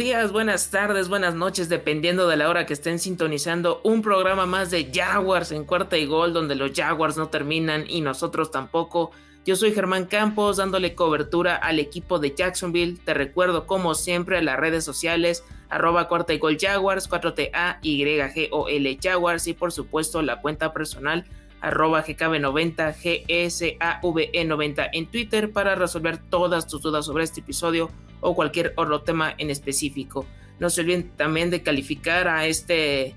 [0.00, 4.70] Días, buenas tardes, buenas noches, dependiendo de la hora que estén sintonizando un programa más
[4.70, 9.10] de Jaguars en cuarta y gol, donde los Jaguars no terminan y nosotros tampoco.
[9.44, 12.98] Yo soy Germán Campos, dándole cobertura al equipo de Jacksonville.
[13.04, 19.48] Te recuerdo, como siempre, las redes sociales, arroba cuarta y gol Jaguars, 4TA, YGOL Jaguars
[19.48, 21.26] y por supuesto la cuenta personal
[21.60, 22.94] arroba GKB90,
[23.28, 29.34] GSAVE90 en Twitter para resolver todas tus dudas sobre este episodio o cualquier otro tema
[29.36, 30.26] en específico.
[30.58, 33.14] No se olviden también de calificar a este,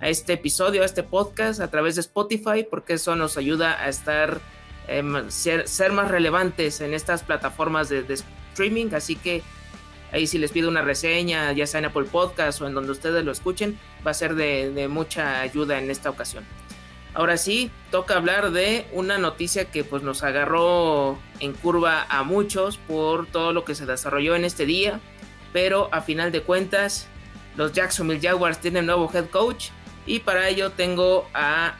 [0.00, 3.88] a este episodio, a este podcast a través de Spotify, porque eso nos ayuda a
[3.88, 4.40] estar,
[4.88, 8.04] em, ser, más relevantes en estas plataformas de,
[8.52, 8.94] streaming.
[8.94, 9.42] Así que
[10.12, 13.22] ahí si les pido una reseña, ya sea en Apple Podcast o en donde ustedes
[13.24, 16.44] lo escuchen, va a ser de mucha ayuda en esta ocasión.
[17.16, 22.76] Ahora sí, toca hablar de una noticia que pues nos agarró en curva a muchos
[22.76, 25.00] por todo lo que se desarrolló en este día,
[25.50, 27.08] pero a final de cuentas
[27.56, 29.68] los Jacksonville Jaguars tienen nuevo head coach
[30.04, 31.76] y para ello tengo a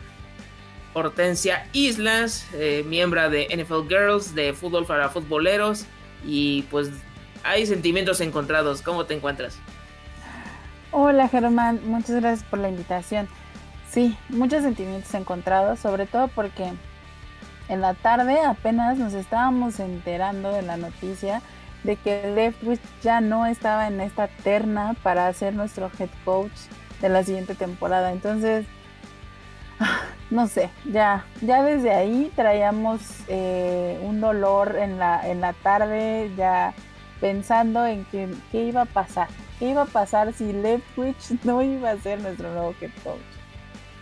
[0.94, 5.84] Hortensia Islas, eh, miembro de NFL Girls, de Fútbol para Futboleros
[6.24, 6.88] y pues
[7.44, 8.80] hay sentimientos encontrados.
[8.80, 9.58] ¿Cómo te encuentras?
[10.92, 13.28] Hola Germán, muchas gracias por la invitación.
[13.90, 16.72] Sí, muchos sentimientos encontrados, sobre todo porque
[17.68, 21.42] en la tarde apenas nos estábamos enterando de la noticia
[21.82, 26.52] de que Leftwich ya no estaba en esta terna para ser nuestro head coach
[27.00, 28.12] de la siguiente temporada.
[28.12, 28.66] Entonces,
[30.30, 36.30] no sé, ya, ya desde ahí traíamos eh, un dolor en la, en la tarde,
[36.36, 36.74] ya
[37.20, 41.90] pensando en que, qué iba a pasar, qué iba a pasar si Leftwich no iba
[41.90, 43.35] a ser nuestro nuevo head coach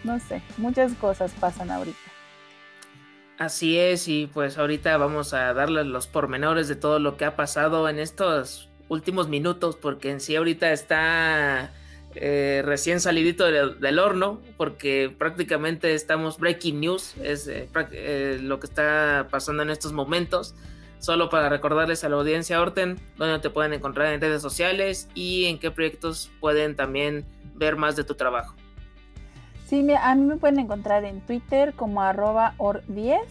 [0.05, 1.99] no sé, muchas cosas pasan ahorita.
[3.39, 7.35] Así es, y pues ahorita vamos a darles los pormenores de todo lo que ha
[7.35, 11.73] pasado en estos últimos minutos, porque en sí ahorita está
[12.15, 18.67] eh, recién salidito del, horno, porque prácticamente estamos breaking news, es eh, eh, lo que
[18.67, 20.55] está pasando en estos momentos.
[21.01, 25.47] Solo para recordarles a la audiencia, Orten, dónde te pueden encontrar en redes sociales y
[25.47, 27.27] en qué proyectos pueden también
[27.57, 28.55] ver más de tu trabajo.
[29.75, 33.25] Sí, a mí me pueden encontrar en Twitter como arroba or10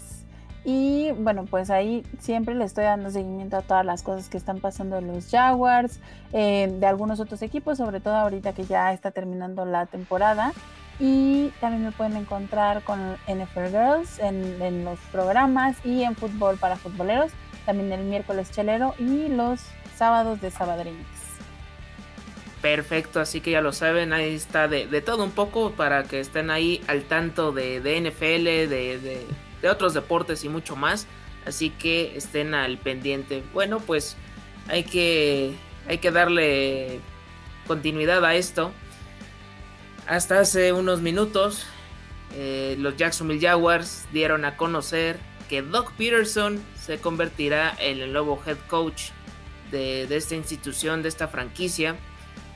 [0.65, 4.59] y bueno, pues ahí siempre le estoy dando seguimiento a todas las cosas que están
[4.59, 6.01] pasando en los Jaguars,
[6.33, 10.51] eh, de algunos otros equipos, sobre todo ahorita que ya está terminando la temporada.
[10.99, 12.99] Y también me pueden encontrar con
[13.29, 17.31] NFL Girls en, en los programas y en fútbol para futboleros,
[17.65, 19.61] también el miércoles chelero y los
[19.95, 21.22] sábados de sabadrines.
[22.63, 26.49] Perfecto, así que ya lo saben, ahí está de, todo un poco para que estén
[26.49, 29.27] ahí al tanto de, NFL, de,
[29.69, 31.05] otros deportes y mucho más.
[31.45, 33.43] Así que estén al pendiente.
[33.51, 34.15] Bueno, pues
[34.69, 35.55] hay que,
[35.89, 37.01] hay que darle
[37.67, 38.71] continuidad a esto.
[40.07, 41.65] Hasta hace unos minutos,
[42.33, 45.19] eh, los Jacksonville Jaguars dieron a conocer
[45.49, 49.09] que Doug Peterson se convertirá en el nuevo head coach
[49.69, 51.97] de, de esta institución, de esta franquicia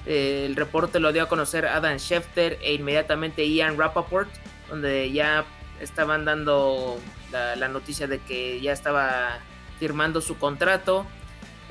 [0.06, 4.30] el reporte lo dio a conocer Adam Schefter e inmediatamente Ian Rappaport,
[4.70, 5.46] donde ya
[5.82, 7.00] estaban dando
[7.32, 9.40] la, noticia de que ya estaba
[9.80, 11.06] firmando su contrato.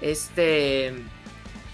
[0.00, 0.89] Este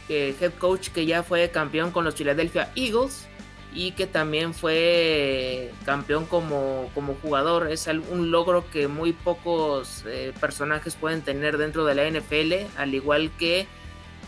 [0.09, 3.27] eh, head coach que ya fue campeón con los Philadelphia Eagles
[3.75, 7.71] y que también fue campeón como, como jugador.
[7.71, 12.95] Es un logro que muy pocos eh, personajes pueden tener dentro de la NFL, al
[12.95, 13.67] igual que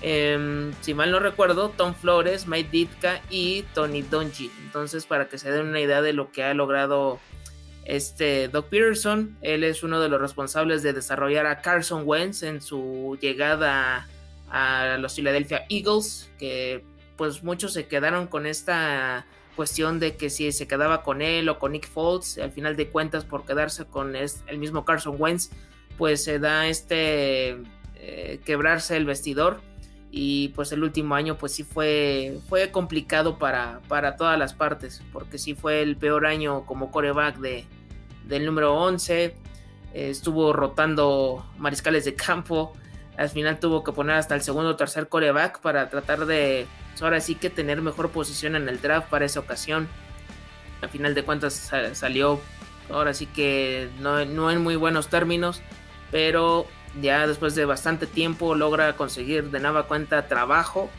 [0.07, 4.51] Em, si mal no recuerdo, Tom Flores, Mike Ditka y Tony Donji.
[4.63, 7.19] Entonces, para que se den una idea de lo que ha logrado
[7.87, 12.61] este Doc Peterson, él es uno de los responsables de desarrollar a Carson Wentz en
[12.61, 14.07] su llegada
[14.51, 16.85] a los Philadelphia Eagles, que
[17.17, 19.25] pues muchos se quedaron con esta
[19.57, 22.89] cuestión de que si se quedaba con él o con Nick Foles, al final de
[22.89, 25.49] cuentas por quedarse con el mismo Carson Wentz,
[25.97, 27.57] pues se da este
[27.95, 29.63] eh, quebrarse el vestidor
[30.17, 35.03] y pues el último año pues sí fue, fue complicado para, para todas las partes,
[35.13, 37.65] porque sí fue el peor año como coreback de,
[38.25, 39.35] del número 11, eh,
[39.93, 42.75] estuvo rotando mariscales de campo,
[43.17, 47.03] al final tuvo que poner hasta el segundo o tercer coreback para tratar de, pues,
[47.03, 49.89] ahora sí que tener mejor posición en el draft para esa ocasión.
[50.81, 52.41] Al final de cuentas salió,
[52.89, 55.61] ahora sí que no, no en muy buenos términos,
[56.13, 56.69] pero
[57.01, 60.91] ya después de bastante tiempo logra conseguir de nueva cuenta trabajo.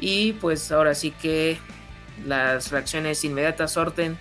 [0.00, 1.58] Y pues ahora sí que
[2.26, 4.18] las reacciones inmediatas sorten.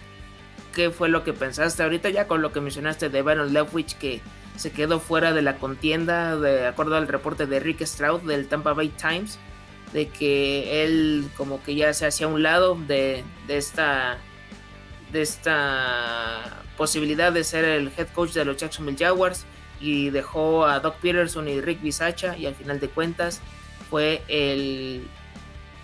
[0.74, 4.22] Qué fue lo que pensaste ahorita ya con lo que mencionaste de Byron Leftwich que
[4.56, 8.74] se quedó fuera de la contienda de acuerdo al reporte de Rick Stroud del Tampa
[8.74, 9.40] Bay Times
[9.94, 14.18] de que él como que ya se hacía un lado de, de esta
[15.12, 19.46] de esta posibilidad de ser el head coach de los Jacksonville Jaguars
[19.80, 23.42] y dejó a Doc Peterson y Rick Bisacha y al final de cuentas
[23.90, 25.08] fue el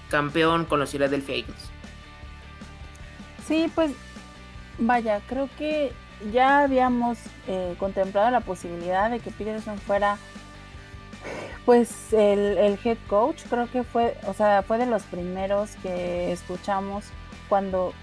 [0.09, 1.69] campeón con los Philadelphia Eagles.
[3.47, 3.91] Sí, pues
[4.77, 5.91] vaya, creo que
[6.31, 7.17] ya habíamos
[7.47, 10.17] eh, contemplado la posibilidad de que Peterson fuera
[11.65, 16.31] pues el, el, head coach, creo que fue, o sea, fue de los primeros que
[16.31, 17.05] escuchamos
[17.47, 17.93] cuando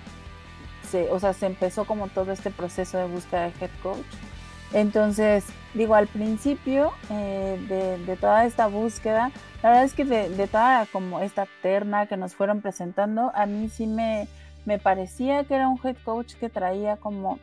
[0.90, 4.06] se, o sea, se empezó como todo este proceso de búsqueda de head coach.
[4.72, 5.44] Entonces,
[5.75, 9.32] digo, al principio eh, de, toda esta búsqueda,
[9.62, 13.69] la verdad es que de, toda como esta terna que nos fueron presentando, a mí
[13.69, 14.28] sí me,
[14.64, 17.38] me parecía que era un head coach que traía como,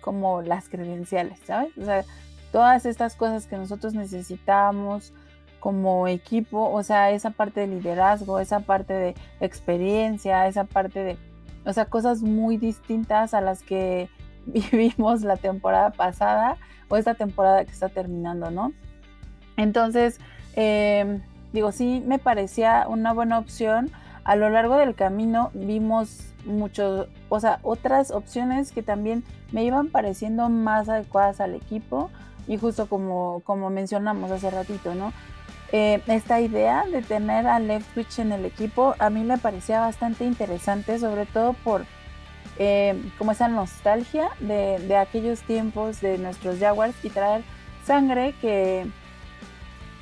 [0.00, 1.76] como las credenciales, ¿sabes?
[1.78, 2.04] O sea,
[2.52, 5.12] todas estas cosas que nosotros necesitamos
[5.60, 11.16] como equipo, o sea, esa parte de liderazgo, esa parte de experiencia, esa parte de,
[11.64, 14.08] o sea, cosas muy distintas a las que
[14.72, 16.56] vivimos la temporada pasada
[16.88, 18.72] o esta temporada que está terminando, ¿no?
[19.56, 20.20] Entonces,
[20.54, 21.20] em,
[21.52, 23.90] digo, sí me parecía una buena opción.
[24.24, 29.88] A lo largo del camino vimos muchos, o sea, otras opciones que también me iban
[29.88, 32.10] pareciendo más adecuadas al equipo
[32.46, 35.12] y justo como, como mencionamos hace ratito, ¿no?
[35.72, 40.24] Eh, esta idea de tener a Leftwich en el equipo a mí me parecía bastante
[40.24, 41.84] interesante, sobre todo por
[42.58, 47.42] eh, como esa nostalgia de, aquellos tiempos de nuestros Jaguars y traer
[47.86, 48.84] sangre que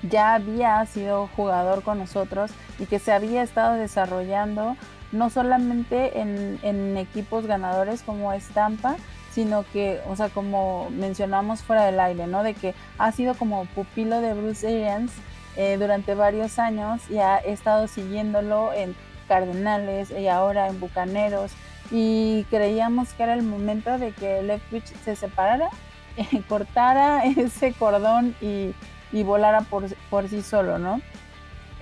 [0.02, 4.76] ya había sido jugador con nosotros y que se había estado desarrollando
[5.12, 8.96] no solamente en, equipos ganadores como Estampa,
[9.32, 12.42] sino que, o sea, como mencionamos fuera del aire, ¿no?
[12.42, 15.12] De que ha sido como pupilo de Bruce Arians
[15.56, 18.96] eh, durante varios años y ha estado siguiéndolo en
[19.28, 21.52] Cardenales y ahora en Bucaneros
[21.90, 25.68] y creíamos que era el momento de que Leftwich se separara,
[26.48, 28.74] cortara ese cordón y,
[29.22, 31.00] volara por, sí solo, ¿no?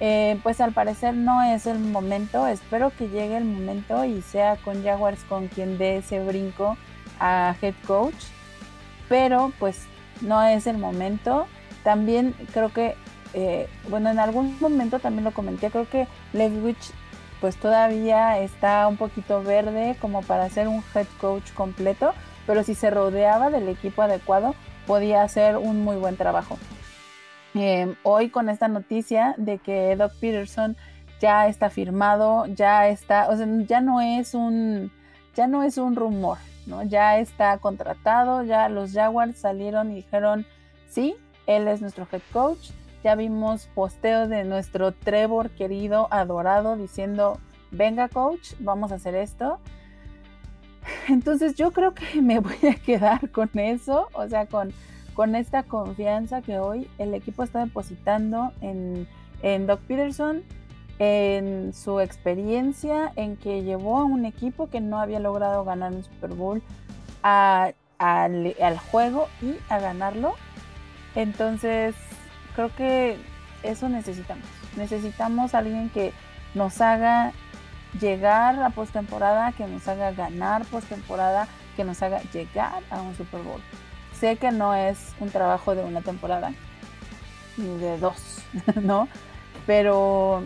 [0.01, 4.57] Eh, pues al parecer no es el momento, espero que llegue el momento y sea
[4.57, 6.77] con Jaguars con quien dé ese brinco
[7.19, 8.15] a head coach,
[9.09, 9.87] pero pues
[10.21, 11.47] no es el momento.
[11.83, 12.97] También creo que,
[13.35, 16.93] eh, bueno, en algún momento también lo comenté, creo que Leftwich
[17.45, 22.15] pues todavía está un poquito verde como para ser un head coach completo,
[22.47, 24.55] pero si se rodeaba del equipo adecuado
[24.87, 26.57] podía hacer un muy buen trabajo.
[27.53, 30.75] Em, hoy con esta noticia de que Doc Peterson
[31.21, 34.91] ya está firmado, ya está, o sea, ya no es un,
[35.35, 36.83] ya no es un rumor, ¿no?
[36.83, 40.47] Ya está contratado, ya los Jaguars salieron y dijeron,
[40.89, 41.15] sí,
[41.47, 42.71] él es nuestro head coach,
[43.05, 47.39] ya vimos posteo de nuestro Trevor querido, adorado, diciendo,
[47.71, 49.61] venga coach, vamos a hacer esto.
[51.09, 54.73] Entonces yo creo que me voy a quedar con eso, o sea, con,
[55.13, 59.07] con esta confianza que hoy el equipo está depositando en,
[59.43, 60.43] en Doc Peterson,
[60.99, 66.05] en su experiencia, en que llevó a un equipo que no había logrado ganar un
[66.05, 66.63] Super Bowl
[67.21, 67.75] al
[68.91, 70.35] juego y a ganarlo.
[71.15, 71.95] Entonces,
[72.55, 73.17] creo que
[73.63, 74.47] eso necesitamos.
[74.77, 76.13] Necesitamos alguien que
[76.55, 77.33] nos haga
[78.01, 83.43] llegar a postemporada, que nos haga ganar postemporada, que nos haga llegar a un Super
[83.43, 83.61] Bowl.
[84.19, 86.53] Sé que no es un trabajo de una temporada,
[87.57, 88.39] ni de dos,
[88.83, 89.09] ¿no?
[89.67, 90.43] Pero,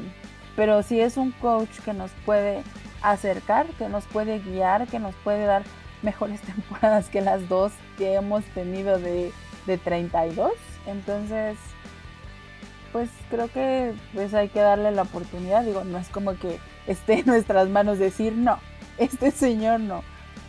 [0.56, 2.62] pero sí es un coach que nos puede
[3.02, 5.62] acercar, que nos puede guiar, que nos puede dar
[6.02, 9.32] mejores temporadas que las dos que hemos tenido de,
[9.66, 10.52] de 32.
[10.86, 11.56] Entonces,
[12.92, 15.64] pues creo que pues hay que darle la oportunidad.
[15.64, 18.58] Digo, no es como que esté en nuestras manos decir no,
[18.98, 20.02] este señor no.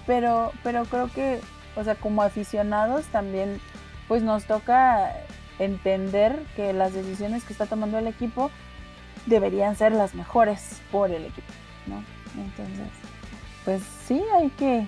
[0.06, 1.40] Pero, pero creo que,
[1.76, 3.60] o sea, como aficionados también,
[4.08, 5.14] pues nos toca
[5.60, 8.50] entender que las decisiones que está tomando el equipo
[9.26, 11.54] deberían ser las mejores por el equipo,
[11.86, 12.04] ¿no?
[12.42, 12.88] Entonces,
[13.66, 14.88] pues sí, hay que,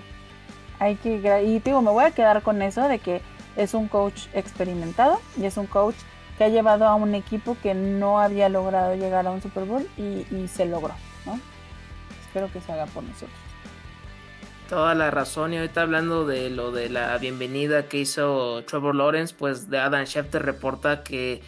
[0.78, 3.20] hay que, y digo, me voy a quedar con eso de que
[3.56, 5.96] es un coach experimentado y es un coach
[6.38, 9.86] que ha llevado a un equipo que no había logrado llegar a un Super Bowl
[9.96, 10.94] y, y se logró,
[11.26, 11.38] ¿no?
[12.26, 13.30] Espero que se haga por nosotros.
[14.68, 19.34] Toda la razón, y ahorita hablando de lo de la bienvenida que hizo Trevor Lawrence,
[19.38, 21.42] pues de Adam Schefter reporta que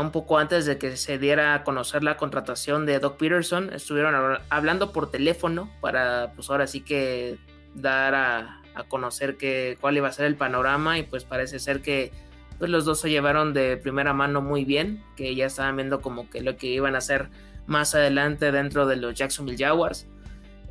[0.00, 4.38] un poco antes de que se diera a conocer la contratación de Doc Peterson, estuvieron
[4.48, 7.38] hablando por teléfono para, pues ahora sí que
[7.74, 12.12] dar a, conocer que, cuál iba a ser el panorama y pues parece ser que
[12.58, 16.30] pues los dos se llevaron de primera mano muy bien, que ya estaban viendo como
[16.30, 17.28] que lo que iban a hacer
[17.66, 20.06] más adelante dentro de los Jacksonville Jaguars.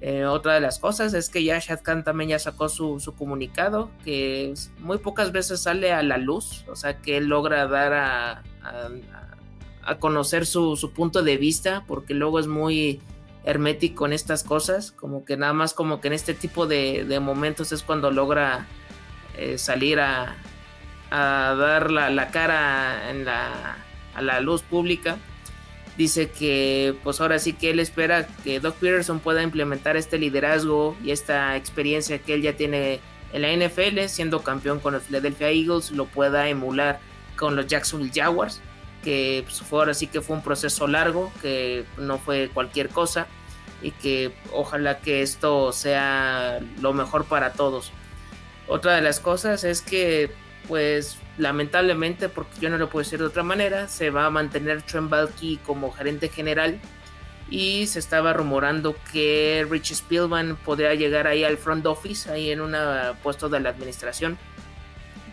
[0.02, 3.90] Eh, otra de las cosas es que ya Shad Khan también ya sacó su, comunicado,
[4.04, 8.44] que muy pocas veces sale a la luz, o sea que él logra dar a,
[9.84, 13.00] a, conocer su, punto de vista, porque luego es muy
[13.46, 17.72] hermético en estas cosas, como que nada más como que en este tipo de, momentos
[17.72, 18.68] es cuando logra
[19.38, 20.36] eh, salir a,
[21.16, 23.78] dar la, cara en la,
[24.14, 25.18] a la luz pública
[25.98, 30.96] dice que pues ahora sí que él espera que Doc Peterson pueda implementar este liderazgo
[31.04, 33.00] y esta experiencia que él ya tiene
[33.34, 37.00] en la NFL, siendo campeón con los Philadelphia Eagles, lo pueda emular
[37.36, 38.62] con los Jacksonville Jaguars,
[39.04, 43.28] que pues, fue ahora sí que fue un proceso largo, que no fue cualquier cosa
[43.82, 47.92] y que ojalá que esto sea lo mejor para todos.
[48.68, 50.32] Otra de las cosas es que
[50.68, 54.82] pues lamentablemente, porque yo no lo puedo decir de otra manera, se va a mantener
[54.82, 56.80] Trent Balky como gerente general
[57.50, 62.62] y se estaba rumorando que Rich Spielman podría llegar ahí al front office, ahí en
[62.62, 62.76] un
[63.22, 64.38] puesto de la administración.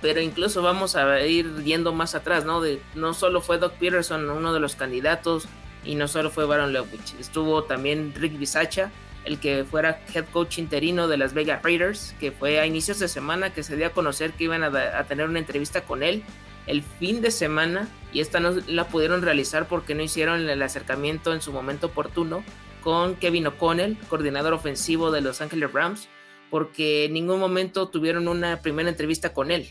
[0.00, 2.60] Pero incluso vamos a ir yendo más atrás, ¿no?
[2.60, 5.46] De, no solo fue Doc Peterson uno de los candidatos
[5.84, 8.90] y no solo fue Baron Lewis, estuvo también Rick Bisacha,
[9.24, 13.08] el que fuera head coach interino de las Vegas Raiders, que fue a inicios de
[13.08, 16.24] semana que se dio a conocer que iban a, tener una entrevista con él
[16.66, 21.32] el fin de semana y esta no la pudieron realizar porque no hicieron el acercamiento
[21.32, 22.44] en su momento oportuno
[22.82, 26.08] con Kevin O'Connell, coordinador ofensivo de Los Angeles Rams,
[26.50, 29.68] porque en ningún momento tuvieron una primera entrevista con él.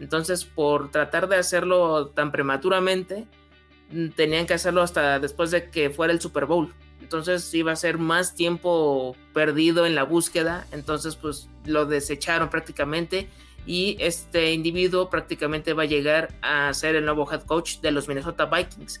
[0.00, 3.26] Entonces, por tratar de hacerlo tan prematuramente,
[3.90, 7.76] mm, tenían que hacerlo hasta después de que fuera el Super Bowl entonces iba a
[7.76, 13.28] ser más tiempo perdido en la búsqueda, entonces pues lo desecharon prácticamente
[13.66, 18.08] y este individuo prácticamente va a llegar a ser el nuevo head coach de los
[18.08, 19.00] Minnesota Vikings.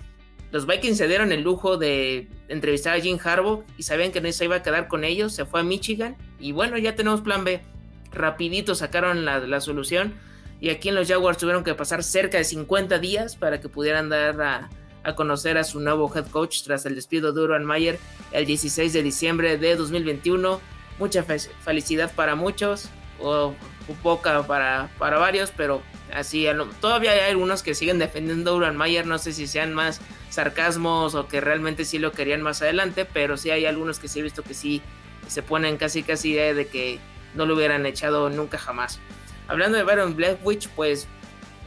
[0.50, 4.30] Los Vikings se dieron el lujo de entrevistar a Jim Harbaugh y sabían que no
[4.32, 7.44] se iba a quedar con ellos, se fue a Michigan y bueno, ya tenemos plan
[7.44, 7.62] B.
[8.10, 10.12] Rapidito sacaron la, la solución
[10.60, 14.08] y aquí en los Jaguars tuvieron que pasar cerca de 50 días para que pudieran
[14.08, 14.70] dar a
[15.04, 17.98] a conocer a su nuevo head coach tras el despido de Urban Mayer
[18.32, 20.60] el 16 de diciembre de 2021.
[20.98, 22.88] Mucha felicidad para muchos,
[23.20, 23.54] o
[24.02, 25.82] poca para, para varios, pero
[26.14, 26.46] así
[26.80, 31.14] todavía hay algunos que siguen defendiendo a Urban Mayer, no sé si sean más sarcasmos
[31.14, 34.22] o que realmente sí lo querían más adelante, pero sí hay algunos que sí he
[34.22, 34.82] visto que sí
[35.28, 36.98] se ponen casi casi de que
[37.34, 39.00] no lo hubieran echado nunca jamás.
[39.48, 41.08] Hablando de Baron Blackwich, pues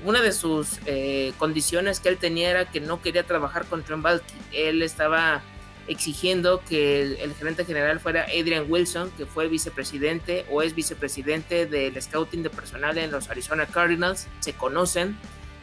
[0.04, 4.06] una de sus eh, condiciones que él tenía era que no quería trabajar con Trent
[4.52, 5.42] Él estaba
[5.88, 12.02] exigiendo que el, gerente general fuera Adrian Wilson, que fue vicepresidente o es vicepresidente del
[12.02, 14.28] scouting de personal en los Arizona Cardinals.
[14.40, 15.18] Se conocen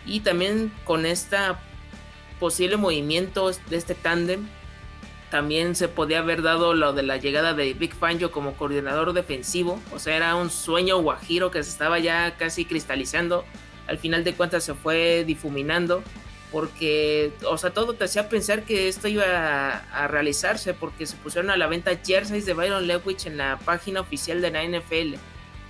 [0.06, 1.36] y también con este
[2.38, 4.48] posible movimiento de este tándem
[5.30, 9.80] también se podía haber dado lo de la llegada de Big Fangio como coordinador defensivo,
[9.90, 13.46] o sea, era un sueño guajiro que se estaba ya casi cristalizando
[13.92, 16.02] al final de cuentas se fue difuminando
[16.50, 19.24] porque, o sea, todo te hacía pensar que esto iba
[19.92, 24.00] a, realizarse porque se pusieron a la venta jerseys de Byron Lewich en la página
[24.00, 25.16] oficial de la NFL.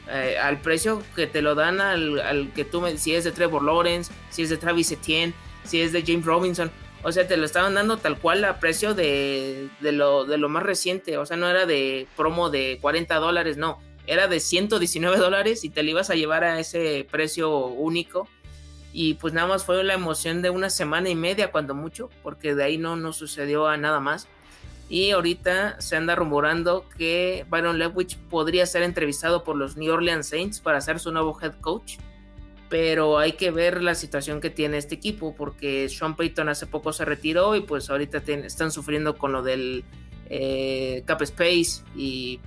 [0.08, 3.64] Eh, al precio que te lo dan al, que tú me si es de Trevor
[3.64, 6.70] Lawrence, si es de Travis Etienne, si es de James Robinson,
[7.02, 10.48] o sea, te lo estaban dando tal cual a precio de, de, lo, de lo
[10.48, 15.16] más reciente, o sea, no era de promo de 40 dólares, no, era de 119
[15.16, 18.28] dólares y te lo ibas a llevar a ese precio único.
[18.92, 22.54] Y pues nada más fue la emoción de una semana y media, cuando mucho, porque
[22.54, 24.28] de ahí no, no sucedió a nada más.
[24.88, 30.26] Y ahorita se anda rumorando que Byron Lewich podría ser entrevistado por los New Orleans
[30.26, 31.94] Saints para ser su nuevo head coach.
[32.68, 36.92] Pero hay que ver la situación que tiene este equipo, porque Sean Payton hace poco
[36.92, 39.84] se retiró y pues ahorita están sufriendo con lo del
[40.28, 42.40] eh, Cap Space y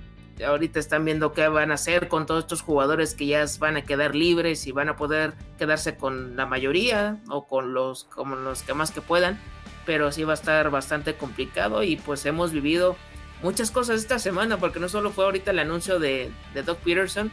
[0.44, 3.82] ahorita están viendo qué van a hacer con todos estos jugadores que ya van a
[3.82, 8.62] quedar libres y van a poder quedarse con la mayoría o con los, como los
[8.62, 9.40] que más que puedan.
[9.84, 12.96] Pero sí va a estar bastante complicado y pues hemos vivido
[13.42, 17.30] muchas cosas esta semana porque no solo fue ahorita el anuncio de, de Doug Peterson,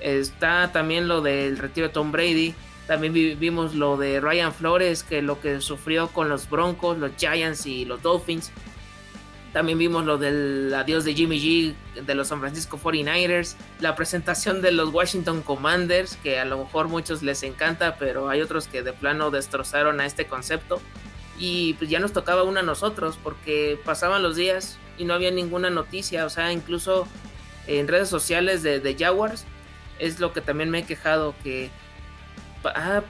[0.00, 2.54] está también lo del retiro de Tom Brady,
[2.86, 7.64] también vimos lo de Ryan Flores, que lo que sufrió con los Broncos, los Giants
[7.66, 8.52] y los Dolphins.
[9.54, 14.60] También vimos lo del adiós de Jimmy G de los San Francisco 49ers, la presentación
[14.62, 18.82] de los Washington Commanders, que a lo mejor muchos les encanta, pero hay otros que
[18.82, 20.82] de plano destrozaron a este concepto.
[21.38, 25.30] Y pues ya nos tocaba una a nosotros, porque pasaban los días y no había
[25.30, 27.06] ninguna noticia, o sea, incluso
[27.68, 29.44] en redes sociales de, de Jaguars,
[30.00, 31.70] es lo que también me he quejado, que
[32.64, 33.02] ah,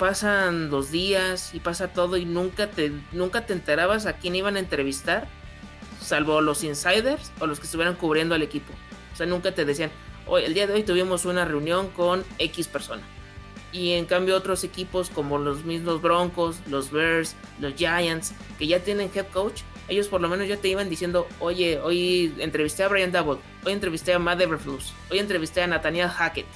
[0.00, 4.56] pasan los días y pasa todo y nunca te, nunca te enterabas a quién iban
[4.56, 5.28] a entrevistar
[6.02, 8.72] salvo los insiders o los que estuvieran cubriendo al equipo.
[9.12, 9.90] O sea, nunca te decían,
[10.26, 13.02] hoy, el día de hoy tuvimos una reunión con X persona.
[13.72, 18.80] Y en cambio otros equipos como los mismos Broncos, los Bears, los Giants, que ya
[18.80, 22.88] tienen head coach, ellos por lo menos ya te iban diciendo, oye, hoy entrevisté a
[22.88, 26.46] Brian Double, hoy entrevisté a Matt Everflus, hoy entrevisté a Nathaniel Hackett.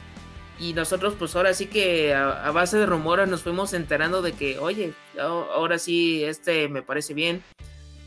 [0.59, 4.33] Y nosotros pues ahora sí que a, a, base de rumores nos fuimos enterando de
[4.33, 7.43] que, oye, ahora sí, este me parece bien,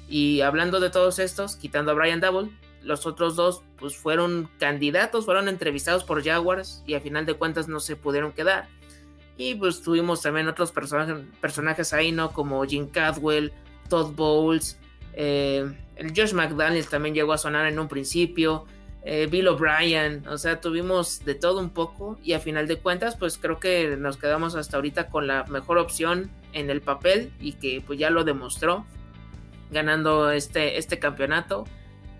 [0.10, 2.50] y hablando de todos estos, quitando a Brian Double,
[2.82, 7.68] los otros dos pues fueron candidatos, fueron entrevistados por Jaguars y a final de cuentas
[7.68, 8.68] no se pudieron quedar.
[9.38, 12.34] Y pues tuvimos también otros personajes, ahí, ¿no?
[12.34, 13.54] Como Jim Cadwell,
[13.88, 14.78] Todd Bowles,
[15.14, 18.66] eh, el Josh McDaniels también llegó a sonar en un principio,
[19.04, 23.16] eh, Bill O'Brien, o sea, tuvimos de todo un poco y a final de cuentas
[23.16, 27.54] pues creo que nos quedamos hasta ahorita con la mejor opción en el papel y
[27.54, 28.86] que pues ya lo demostró
[29.70, 31.66] ganando este, este campeonato.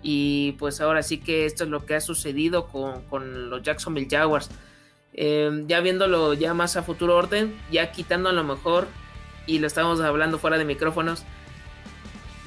[0.02, 4.48] Y pues ahora sí que esto es lo que ha sucedido con, los Jacksonville Jaguars.
[5.12, 8.86] Em, ya viéndolo ya más a futuro orden, ya quitando a lo mejor,
[9.46, 11.24] y lo estamos hablando fuera de micrófonos,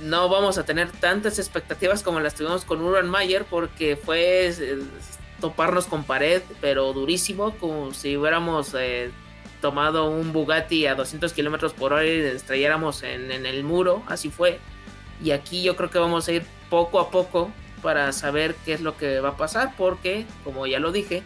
[0.01, 4.53] no vamos a tener tantas expectativas como las tuvimos con Urban Mayer porque fue
[5.39, 9.11] toparnos con pared, pero durísimo, como si hubiéramos eh,
[9.61, 14.29] tomado un Bugatti a 200 kilómetros por hora y estrelláramos en, en el muro, así
[14.29, 14.59] fue.
[15.21, 18.81] Y aquí yo creo que vamos a ir poco a poco para saber qué es
[18.81, 21.23] lo que va a pasar, porque, como ya lo dije,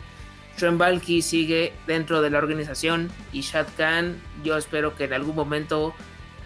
[0.58, 5.36] Trent Balky sigue dentro de la organización y Shad Khan, yo espero que en algún
[5.36, 5.94] momento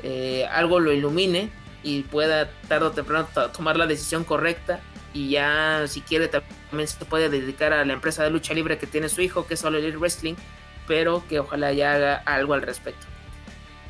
[0.03, 1.49] eh, algo lo ilumine
[1.81, 4.81] y pueda tarde o temprano tomar la decisión correcta
[5.13, 8.85] y ya si quiere también se puede dedicar a la empresa de lucha libre que
[8.85, 10.35] tiene su hijo que es All Elite Wrestling
[10.87, 13.07] pero que ojalá ya haga algo al respecto.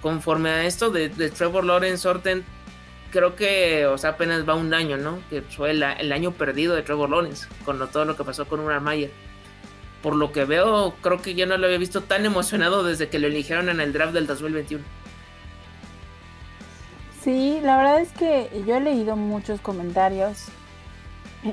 [0.01, 2.43] Conforme a esto de, de Trevor Lawrence Orten
[3.11, 5.19] creo que, o sea, apenas va un año, ¿no?
[5.29, 8.83] Que fue el, año perdido de Trevor Lawrence, con todo lo que pasó con Urban
[8.83, 9.11] Mayer.
[10.01, 13.19] Por lo que veo, creo que yo no lo había visto tan emocionado desde que
[13.19, 14.83] lo eligieron en el draft del 2021.
[17.21, 20.45] Sí, la verdad es que yo he leído muchos comentarios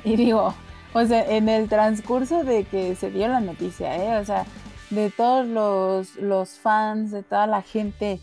[0.05, 0.55] y digo,
[0.95, 4.19] o sea, en el transcurso de que se dio la noticia, ¿eh?
[4.19, 4.47] O sea,
[4.89, 8.19] de todos los, los fans, de toda la gente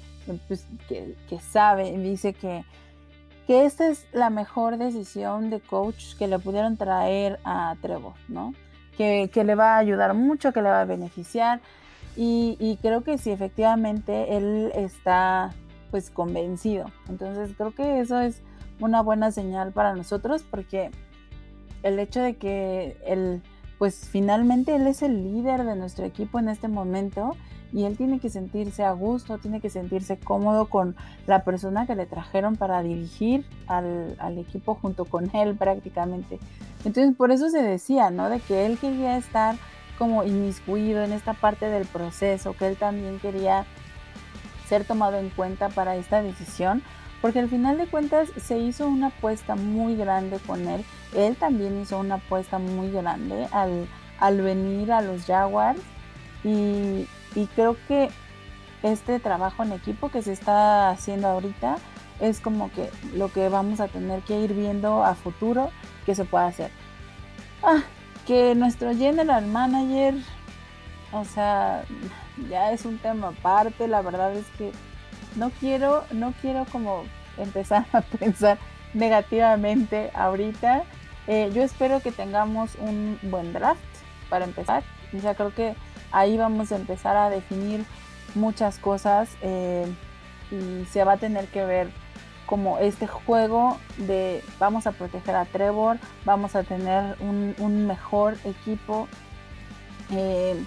[0.48, 2.65] pues, que, que sabe, dice que
[3.46, 8.54] que esta es la mejor decisión de coach que le pudieron traer a Trevor, ¿no?
[8.98, 11.60] Que, le va a ayudar mucho, que le va a beneficiar.
[12.16, 15.54] Y, creo que sí, efectivamente, él está
[15.92, 16.92] pues convencido.
[17.10, 18.42] Entonces creo que eso es
[18.80, 20.92] una buena señal para nosotros porque
[21.84, 23.42] el hecho de que él,
[23.78, 27.36] pues finalmente él es el líder de nuestro equipo en este momento
[27.73, 30.95] y él tiene que sentirse a gusto, tiene que sentirse cómodo con
[31.28, 36.39] la persona que le trajeron para dirigir al, equipo junto con él prácticamente.
[36.84, 38.30] Entonces por eso se decía, ¿no?
[38.30, 39.56] De que él quería estar
[39.97, 43.65] como inmiscuido en esta parte del proceso, que él también quería
[44.67, 46.82] ser tomado en cuenta para esta decisión,
[47.21, 50.84] porque al final de cuentas se hizo una apuesta muy grande con él,
[51.15, 53.88] él también hizo una apuesta muy grande al,
[54.19, 55.80] al venir a los Jaguars
[56.43, 58.10] y, y creo que
[58.82, 61.78] este trabajo en equipo que se está haciendo ahorita
[62.19, 65.71] es como que lo que vamos a tener que ir viendo a futuro
[66.06, 66.71] que se pueda hacer.
[67.62, 67.84] Ah,
[68.26, 70.15] que nuestro general manager,
[71.12, 71.84] o sea,
[72.50, 74.71] ya es un tema aparte, la verdad es que
[75.36, 77.04] no quiero, no quiero como
[77.38, 78.58] empezar a pensar
[78.93, 80.84] negativamente ahorita.
[81.28, 83.82] Eh, yo espero que tengamos un buen draft
[84.30, 84.84] para empezar.
[85.12, 85.76] Ya creo que
[86.12, 87.86] ahí vamos a empezar a definir
[88.34, 89.86] muchas cosas eh,
[90.52, 91.89] y se va a tener que ver
[92.46, 99.08] como este juego de vamos a proteger a Trevor, vamos a tener un, mejor equipo
[100.12, 100.63] eh,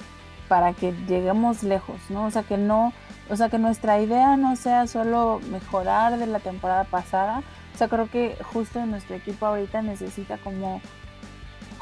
[0.48, 2.26] para que lleguemos lejos, ¿no?
[2.26, 2.92] O sea que no,
[3.30, 7.42] o sea que nuestra idea no sea solo mejorar de la temporada pasada.
[7.74, 10.80] O sea, creo que justo nuestro equipo ahorita necesita como,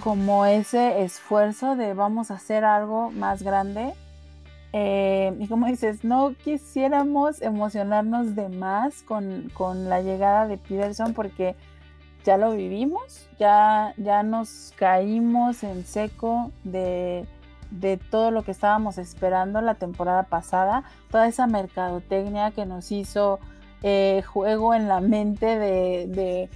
[0.07, 3.93] como ese esfuerzo de vamos a hacer algo más grande
[4.73, 9.51] eh, y como dices, no quisiéramos emocionarnos de más con,
[9.89, 11.57] la llegada de Peterson porque
[12.23, 17.27] ya lo vivimos, ya, ya nos caímos en seco de,
[18.09, 23.41] todo lo que estábamos esperando la temporada pasada, toda esa mercadotecnia que nos hizo
[23.83, 26.51] eh, juego en la mente de, de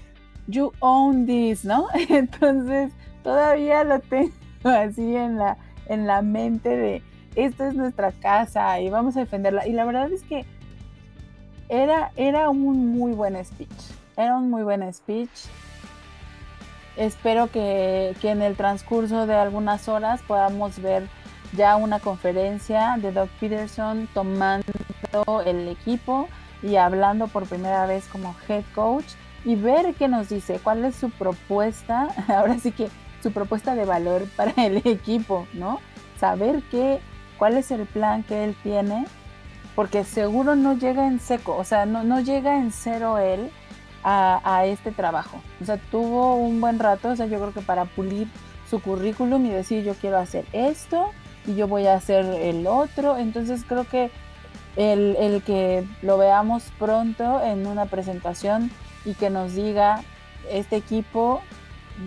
[0.46, 1.88] you own this, ¿no?
[2.08, 4.32] Entonces todavía lo tengo
[4.64, 5.56] así en la,
[5.86, 7.02] en la mente de
[7.36, 9.66] esta es nuestra casa y vamos a defenderla.
[9.66, 10.44] Y la verdad es que
[11.68, 13.70] era, era un muy buen speech.
[14.16, 15.30] Era un muy buen speech.
[16.96, 21.08] Espero que, en el transcurso de algunas horas podamos ver
[21.56, 24.66] ya una conferencia de Doug Peterson tomando
[25.46, 26.28] el equipo
[26.62, 29.06] y hablando por primera vez como head coach
[29.44, 32.88] y ver qué nos dice, cuál es su propuesta, ahora sí que
[33.22, 35.80] su propuesta de valor para el equipo, ¿no?
[36.18, 37.00] Saber qué,
[37.38, 39.06] cuál es el plan que él tiene,
[39.74, 43.50] porque seguro no llega en seco, o sea, no, no llega en cero él
[44.02, 45.40] a, este trabajo.
[45.60, 48.28] O sea, tuvo un buen rato, o sea, yo creo que para pulir
[48.68, 51.10] su currículum y decir yo quiero hacer esto
[51.46, 53.18] y yo voy a hacer el otro.
[53.18, 54.10] Entonces creo que
[54.76, 58.70] el, el que lo veamos pronto en una presentación
[59.04, 60.02] y que nos diga
[60.50, 61.42] este equipo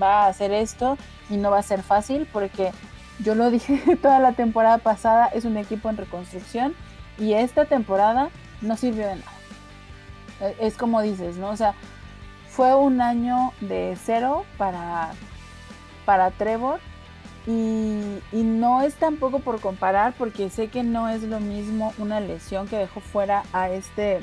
[0.02, 0.98] va a hacer esto
[1.30, 2.72] y no va a ser fácil porque
[3.20, 6.76] yo lo dije toda la temporada pasada, es un equipo en reconstrucción
[7.18, 8.30] y esta temporada
[8.62, 9.32] no sirvió de nada.
[10.42, 11.50] E, es como dices, ¿no?
[11.50, 11.74] O sea,
[12.50, 15.12] fue un año de cero para,
[16.06, 16.80] para Trevor
[17.46, 22.68] y, no es tampoco por comparar porque sé que no es lo mismo una lesión
[22.68, 24.20] que dejó fuera a este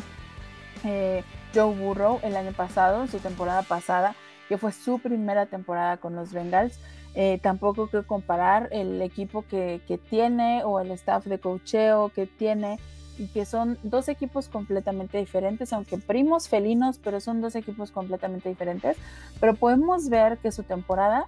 [0.85, 1.23] eh,
[1.55, 4.15] Joe Burrow el año pasado, su temporada pasada,
[4.51, 6.81] que fue su primera temporada con los Bengals
[7.15, 12.81] eh, tampoco quiero comparar el equipo que, tiene o el staff de cocheo que tiene
[13.17, 18.49] y que son dos equipos completamente diferentes, aunque primos felinos, pero son dos equipos completamente
[18.49, 18.97] diferentes.
[19.39, 21.27] Pero podemos ver que su temporada,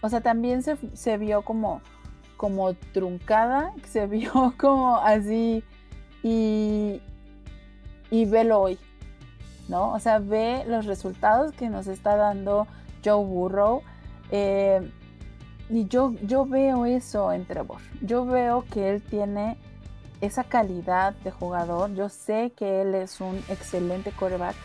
[0.00, 1.80] o sea, también se, vio como,
[2.36, 5.64] como truncada, se vio como así
[6.22, 7.00] y,
[8.12, 8.78] y velo hoy,
[9.68, 9.92] ¿no?
[9.92, 12.66] O sea, ve los resultados que nos está dando
[13.04, 13.82] Joe Burrow.
[14.30, 14.90] Eh,
[15.70, 17.80] y yo, yo veo eso en Trevor.
[18.00, 19.56] Yo veo que él tiene
[20.20, 21.94] esa calidad de jugador.
[21.94, 24.56] Yo sé que él es un excelente quarterback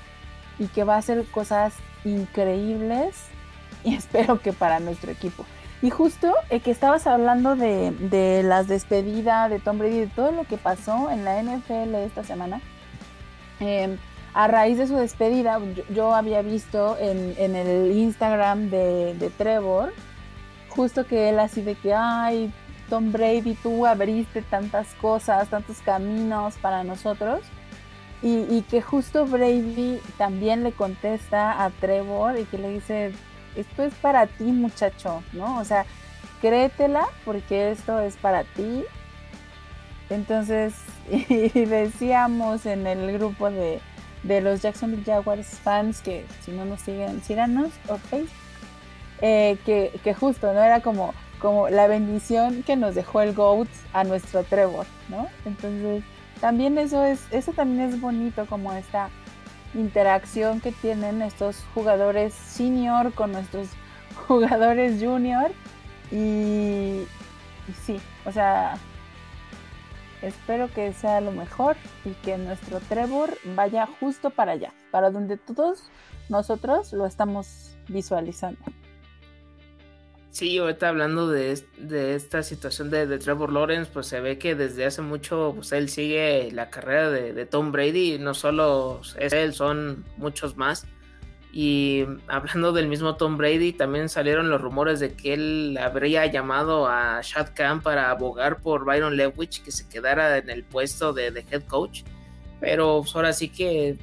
[0.57, 3.15] y que va a hacer cosas increíbles
[3.83, 5.45] y espero que para nuestro equipo.
[5.81, 10.43] Y justo eh, que estabas hablando de, las despedidas de Tom Brady, de todo lo
[10.43, 12.59] que pasó en la NFL esta semana,
[13.61, 13.97] em,
[14.33, 15.59] a raíz de su despedida,
[15.93, 19.93] yo, había visto en, el Instagram de, Trevor,
[20.69, 22.53] justo que él así de que, ay,
[22.89, 27.41] Tom Brady, tú abriste tantas cosas, tantos caminos para nosotros.
[28.21, 33.13] Y, que justo Brady también le contesta a Trevor y que le dice,
[33.55, 35.57] esto es para ti muchacho, ¿no?
[35.57, 35.85] O sea,
[36.41, 38.83] créetela porque esto es para ti.
[40.09, 40.73] Entonces,
[41.09, 43.79] y decíamos en el grupo de,
[44.23, 48.49] de los Jacksonville Jaguars fans que si no nos siguen, síganos o Facebook
[49.21, 50.63] eh, que, justo, ¿no?
[50.63, 55.27] Era como, como la bendición que nos dejó el GOAT a nuestro Trevor, ¿no?
[55.45, 56.03] Entonces,
[56.39, 59.09] también eso es, eso también es bonito, como esta
[59.73, 63.67] interacción que tienen estos jugadores senior con nuestros
[64.27, 65.51] jugadores junior.
[66.11, 67.05] Y,
[67.67, 68.77] y sí, o sea,
[70.21, 75.37] espero que sea lo mejor y que nuestro Trevor vaya justo para allá, para donde
[75.37, 75.89] todos
[76.29, 78.59] nosotros lo estamos visualizando.
[80.31, 81.51] Sí, ahorita hablando de,
[82.15, 86.51] esta situación de, Trevor Lawrence, pues se ve que desde hace mucho pues él sigue
[86.51, 90.85] la carrera de, Tom Brady, no solo es él, son muchos más.
[91.51, 96.87] Y hablando del mismo Tom Brady, también salieron los rumores de que él habría llamado
[96.87, 101.27] a Shad Khan para abogar por Byron Lewich que se quedara en el puesto de,
[101.49, 102.03] head coach.
[102.59, 103.97] Pero pues, ahora sí que,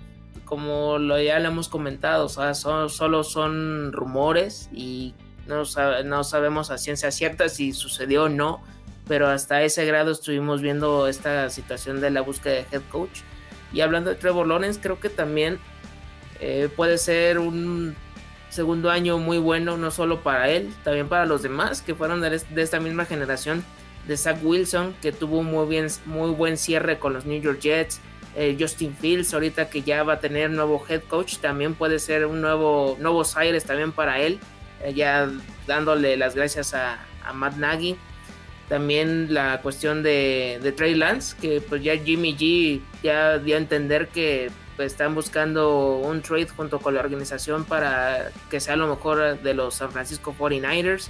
[0.44, 5.14] como lo, ya le hemos comentado, o sea, solo son rumores y
[5.46, 5.62] no,
[6.04, 8.60] no sabemos a ciencia cierta si sucedió o no,
[9.06, 13.20] pero hasta ese grado estuvimos viendo esta situación de la búsqueda de head coach.
[13.72, 15.60] Y hablando de Trevor Lawrence, creo que también
[16.40, 17.96] Eh, puede ser un
[18.50, 22.40] segundo año muy bueno, no solo para él, también para los demás que fueron de,
[22.56, 23.64] esta misma generación.
[24.06, 28.00] De Zach Wilson, que tuvo muy, bien, muy buen cierre con los New York Jets.
[28.36, 32.26] Eh, Justin Fields, ahorita que ya va a tener nuevo head coach, también puede ser
[32.26, 34.38] un nuevo, nuevos aires también para él.
[34.84, 35.28] Eh, ya
[35.66, 36.98] dándole las gracias a,
[37.34, 37.96] Matt Nagy.
[38.68, 43.58] También la cuestión de, de Trey Lance, que pues ya Jimmy G ya dio a
[43.58, 49.40] entender que están buscando un trade junto con la organización para que sea lo mejor
[49.40, 51.08] de los San Francisco 49ers.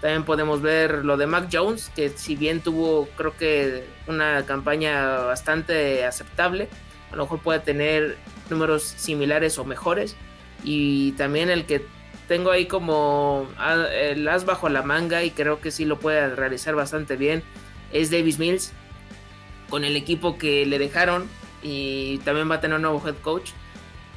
[0.00, 5.18] También podemos ver lo de Mac Jones, que si bien tuvo creo que una campaña
[5.18, 6.68] bastante aceptable,
[7.10, 8.18] a lo mejor puede tener
[8.50, 10.16] números similares o mejores.
[10.64, 11.86] Y también el que
[12.28, 13.48] tengo ahí como
[13.92, 17.42] el as bajo la manga y creo que sí lo puede realizar bastante bien
[17.92, 18.72] es Davis Mills
[19.70, 21.28] con el equipo que le dejaron
[21.62, 23.50] y también va a tener un nuevo head coach.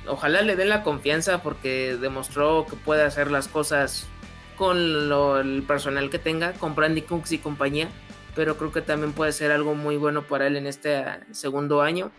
[0.08, 4.08] Ojalá le den la confianza porque demostró que puede hacer las cosas
[4.56, 7.89] con el personal que tenga, con Brandy Cooks y compañía,
[8.36, 12.12] pero creo que también puede ser algo muy bueno para él en este segundo año.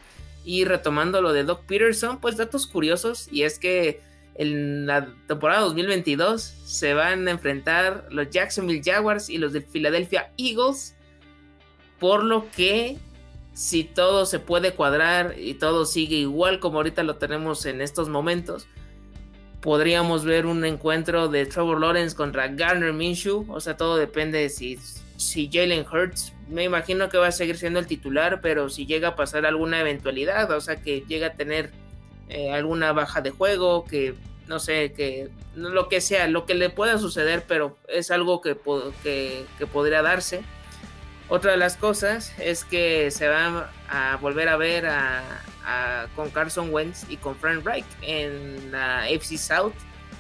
[0.45, 4.01] Y retomando lo de Doc Peterson, pues datos curiosos, y es que
[4.37, 10.33] en la temporada 2022 se van a enfrentar los Jacksonville Jaguars y los de Philadelphia
[10.39, 10.97] Eagles,
[11.99, 12.97] por lo que
[13.61, 18.09] si todo se puede cuadrar y todo sigue igual como ahorita lo tenemos en estos
[18.09, 18.67] momentos,
[19.61, 23.45] podríamos ver un encuentro de Trevor Lawrence contra Garner Minshew.
[23.51, 24.79] O sea, todo depende de si,
[25.19, 29.09] si Jalen Hurts, me imagino que va a seguir siendo el titular, pero si llega
[29.09, 31.71] a pasar alguna eventualidad, o sea, que llega a tener
[32.31, 34.15] eh, alguna baja de juego, que
[34.47, 38.57] no sé, que lo que sea, lo que le pueda suceder, pero es algo que,
[39.03, 40.45] que, que podría darse
[41.31, 44.89] otra de las cosas es que se va a volver a ver
[46.17, 49.73] con Carson Wentz y con Frank Reich en la FC South,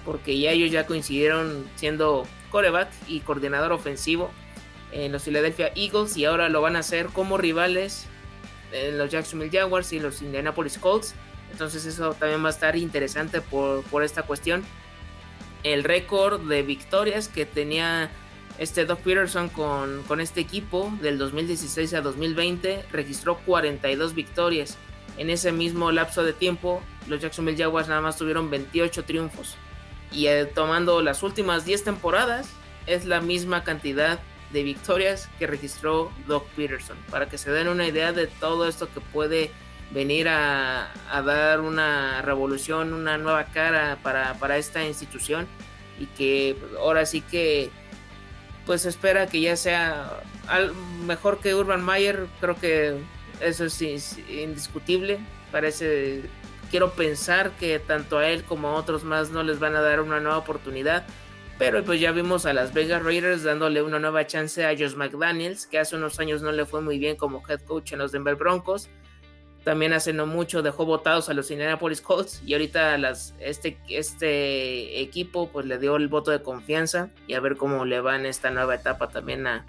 [0.04, 4.30] porque ya ellos ya coincidieron siendo coreback y coordinador ofensivo
[4.92, 8.06] en los Philadelphia Eagles y ahora lo van a hacer como rivales
[8.72, 11.16] en los Jacksonville Jaguars y los Indianapolis Colts.
[11.50, 14.64] Entonces eso también va a estar interesante por, por esta cuestión.
[15.64, 18.10] El récord de victorias que tenía
[18.60, 24.76] este Doug Peterson con, este equipo del 2016 a 2020 registró 42 victorias.
[25.16, 29.56] En ese mismo lapso de tiempo, los Jacksonville Jaguars nada más tuvieron 28 triunfos.
[30.12, 32.50] Y eh, tomando las últimas 10 temporadas,
[32.86, 34.20] es la misma cantidad
[34.52, 36.98] de victorias que registró Doug Peterson.
[37.10, 39.50] Para que se den una idea de todo esto que puede
[39.90, 40.92] venir a,
[41.24, 45.46] dar una revolución, una nueva cara para, para esta institución.
[45.98, 47.70] Y que ahora sí que
[48.66, 50.22] pues espera que ya sea
[51.06, 52.98] mejor que Urban Mayer, creo que
[53.40, 55.18] eso es indiscutible.
[55.50, 56.22] Parece,
[56.70, 60.00] quiero pensar que tanto a él como a otros más no les van a dar
[60.00, 61.06] una nueva oportunidad.
[61.58, 65.66] Pero pues ya vimos a las Vegas Raiders dándole una nueva chance a Josh McDaniels,
[65.66, 68.34] que hace unos años no le fue muy bien como head coach en los Denver
[68.34, 68.88] Broncos.
[69.64, 72.96] También hace no mucho dejó votados a los Indianapolis Colts y ahorita
[73.40, 78.00] este, este equipo pues le dio el voto de confianza y a ver cómo le
[78.00, 79.66] va en esta nueva etapa también a,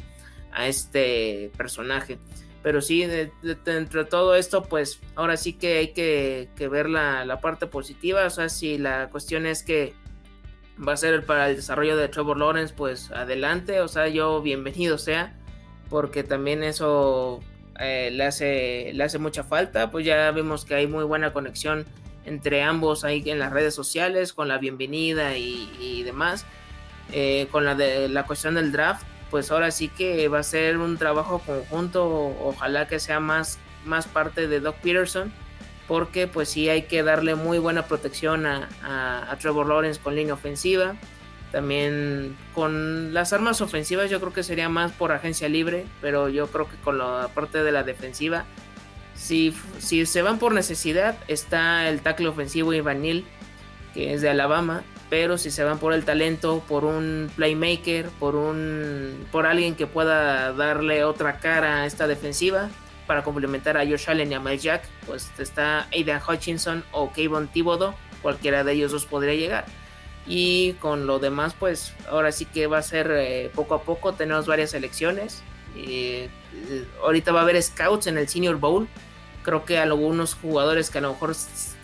[0.65, 2.19] este personaje.
[2.61, 7.39] Pero sí, dentro de, todo esto, pues ahora sí que hay que, ver la, la,
[7.39, 8.25] parte positiva.
[8.25, 9.93] O sea, si la cuestión es que
[10.85, 13.81] va a ser para el desarrollo de Trevor Lawrence, pues adelante.
[13.81, 15.37] O sea, yo bienvenido sea,
[15.89, 17.41] porque también eso
[17.81, 21.85] eh, le, hace, le hace mucha falta, pues ya vimos que hay muy buena conexión
[22.25, 26.45] entre ambos ahí en las redes sociales, con la bienvenida y, demás.
[27.13, 30.77] Eh, con la, de, la cuestión del draft, pues ahora sí que va a ser
[30.77, 32.05] un trabajo conjunto,
[32.41, 35.33] ojalá que sea más, más parte de Doc Peterson,
[35.87, 38.69] porque pues sí hay que darle muy buena protección a,
[39.29, 40.95] a Trevor Lawrence con línea ofensiva.
[41.51, 46.47] También con las armas ofensivas yo creo que sería más por agencia libre, pero yo
[46.47, 48.45] creo que con la parte de la defensiva,
[49.15, 53.25] si, si se van por necesidad, está el tackle ofensivo Ivanil,
[53.93, 58.35] que es de Alabama, pero si se van por el talento, por un playmaker, por
[58.35, 62.69] un por alguien que pueda darle otra cara a esta defensiva
[63.07, 67.49] para complementar a Josh Allen y a Mike Jack, pues está Aidan Hutchinson o Kayvon
[67.49, 69.65] Thibodeau, cualquiera de ellos dos podría llegar.
[70.33, 74.13] Y con lo demás, pues ahora sí que va a ser eh, poco a poco.
[74.13, 75.43] Tenemos varias elecciones.
[75.75, 76.29] Eh,
[77.03, 78.87] ahorita va a haber scouts en el Senior Bowl.
[79.43, 81.35] Creo que algunos jugadores que a lo mejor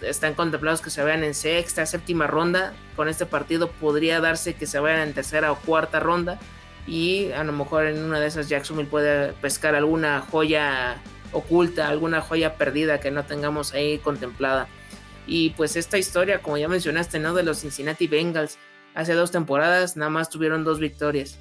[0.01, 4.65] están contemplados que se vayan en sexta, séptima ronda, con este partido podría darse que
[4.65, 6.39] se vayan en tercera o cuarta ronda.
[6.87, 11.01] Y a lo mejor en una de esas Jacksonville puede pescar alguna joya
[11.33, 14.69] oculta, alguna joya perdida que no tengamos ahí contemplada.
[15.27, 17.33] Y pues esta historia, como ya mencionaste, ¿no?
[17.33, 18.57] De los Cincinnati Bengals,
[18.95, 21.37] hace dos temporadas nada más tuvieron dos victorias.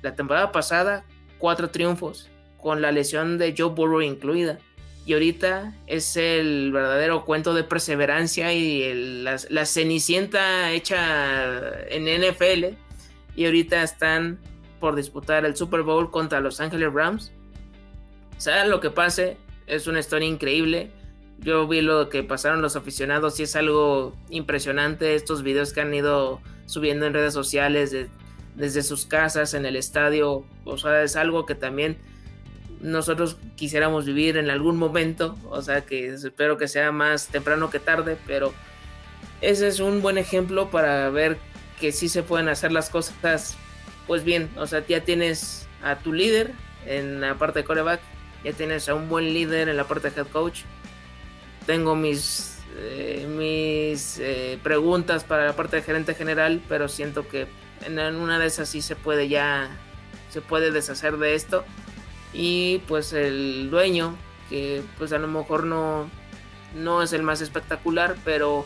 [0.00, 1.04] La temporada pasada,
[1.38, 4.58] cuatro triunfos, con la lesión de Joe Burrow incluida.
[5.04, 12.76] Y ahorita es el verdadero cuento de perseverancia y la, la, cenicienta hecha en NFL.
[13.34, 14.38] Y ahorita están
[14.78, 17.32] por disputar el Super Bowl contra Los Angeles Rams.
[18.38, 20.90] Sea lo que pase, es una historia increíble.
[21.42, 25.14] Yo vi lo que pasaron los aficionados y es algo impresionante.
[25.14, 27.96] Estos videos que han ido subiendo en redes sociales
[28.56, 30.44] desde sus casas, en el estadio.
[30.64, 31.96] O sea, es algo que también
[32.82, 35.38] nosotros quisiéramos vivir en algún momento.
[35.48, 38.18] O sea, que espero que sea más temprano que tarde.
[38.26, 38.52] Pero
[39.40, 41.38] ese es un buen ejemplo para ver
[41.80, 43.56] que sí se pueden hacer las cosas.
[44.06, 46.52] Pues bien, o sea, ya tienes a tu líder
[46.84, 48.02] en la parte de coreback.
[48.44, 50.64] Ya tienes a un buen líder en la parte de head coach
[51.70, 57.46] tengo mis, eh, mis eh, preguntas para la parte de gerente general, pero siento que
[57.86, 59.70] en una de esas sí se puede ya,
[60.30, 61.64] se puede deshacer de esto.
[62.32, 64.16] Y pues el dueño,
[64.48, 66.10] que pues a lo mejor no,
[66.74, 68.64] no es el más espectacular, pero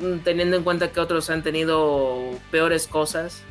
[0.00, 3.42] mm, teniendo en cuenta que otros han tenido peores cosas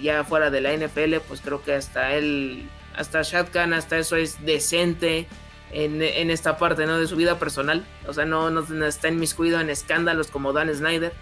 [0.00, 4.46] ya fuera de la NFL, pues creo que hasta él, hasta Shad hasta eso es
[4.46, 5.26] decente
[5.72, 6.98] en, esta parte ¿no?
[6.98, 7.86] de su vida personal.
[8.06, 11.12] O sea, no, no, está inmiscuido en escándalos como Dan Snyder,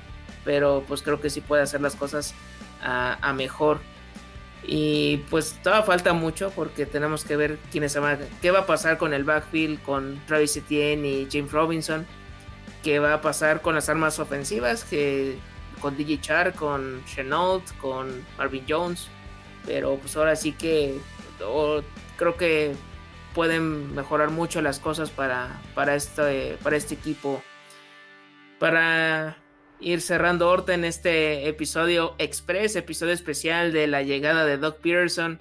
[0.44, 2.34] pero pues creo que sí puede hacer las cosas
[2.82, 3.80] a, mejor.
[4.64, 8.66] Y pues todavía falta mucho porque tenemos que ver quiénes se van, qué va a
[8.66, 12.06] pasar con el backfield, con Travis Etienne y James Robinson,
[12.82, 15.38] qué va a pasar con las armas ofensivas, que
[15.80, 19.08] con DJ Char, con Chenault, con Marvin Jones.
[19.64, 20.98] Pero pues ahora sí que
[22.16, 22.74] creo que
[23.34, 27.42] pueden mejorar mucho las cosas para, para, este, para este equipo.
[28.58, 29.36] Para
[29.80, 35.38] ir cerrando Horta en este episodio express, episodio especial de la llegada de Doc Peterson.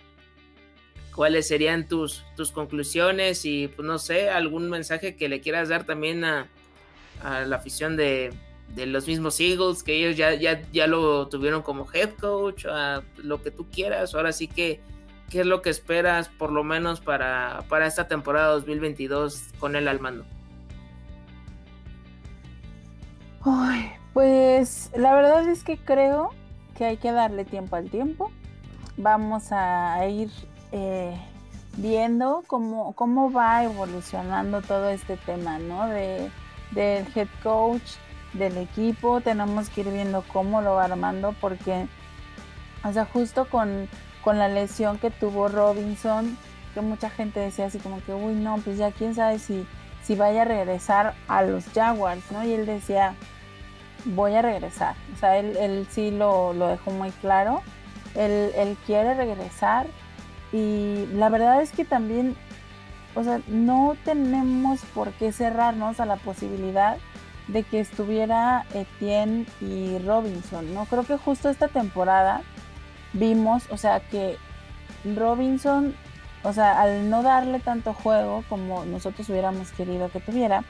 [1.16, 5.86] ¿Cuáles serían tus, tus conclusiones y, pues no sé, algún mensaje que le quieras dar
[5.86, 6.48] también a,
[7.24, 8.32] la afición de,
[8.76, 13.02] de, los mismos Eagles, que ellos ya, ya, ya lo tuvieron como head coach, a
[13.18, 14.14] lo que tú quieras.
[14.14, 14.80] Ahora sí que
[15.30, 19.88] ¿Qué es lo que esperas por lo menos para, para esta temporada 2022 con él
[19.88, 20.26] al mando?
[24.14, 26.32] pues la verdad es que creo
[26.76, 28.32] que hay que darle tiempo al tiempo.
[28.98, 30.30] Vamos a ir
[30.72, 31.16] eh,
[31.78, 35.88] viendo cómo, cómo va evolucionando todo este tema, ¿no?
[35.88, 36.32] De,
[36.72, 37.94] del head coach,
[38.34, 39.22] del equipo.
[39.22, 41.88] Tenemos que ir viendo cómo lo va armando porque,
[42.84, 43.88] o sea, justo con
[44.28, 46.38] con la lesión que tuvo Robinson,
[46.74, 49.66] que mucha gente decía así como que, uy, no, pues ya quién sabe si,
[50.04, 52.44] si vaya a regresar a los Jaguars, ¿no?
[52.44, 53.16] Y él decía,
[54.04, 54.96] voy a regresar.
[55.16, 57.62] O sea, él, él sí lo, lo, dejó muy claro.
[58.16, 59.88] Él, él, quiere regresar.
[60.52, 62.36] Y la verdad es que también,
[63.16, 66.98] o sea, no tenemos por qué cerrarnos a la posibilidad
[67.48, 70.84] de que estuviera Etienne y Robinson, ¿no?
[70.84, 72.42] Creo que justo esta temporada
[73.14, 74.38] vimos, o sea, que
[75.16, 75.96] Robinson,
[76.44, 80.64] o sea, al no darle tanto juego como nosotros hubiéramos querido que tuviera,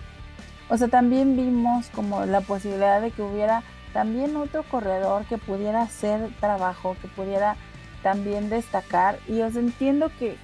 [0.69, 5.81] o sea, también vimos como la posibilidad de que hubiera también otro corredor que pudiera
[5.81, 7.55] hacer trabajo, que pudiera
[8.03, 9.19] también destacar.
[9.27, 10.37] Y os entiendo que,